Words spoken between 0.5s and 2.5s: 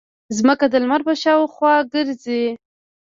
د لمر په شاوخوا ګرځي.